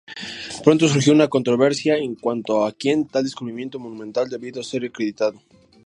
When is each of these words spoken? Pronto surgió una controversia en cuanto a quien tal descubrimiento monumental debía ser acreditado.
Pronto 0.63 0.87
surgió 0.87 1.13
una 1.13 1.27
controversia 1.27 1.95
en 1.95 2.15
cuanto 2.15 2.65
a 2.65 2.71
quien 2.71 3.07
tal 3.07 3.23
descubrimiento 3.23 3.77
monumental 3.77 4.27
debía 4.29 4.63
ser 4.63 4.83
acreditado. 4.83 5.39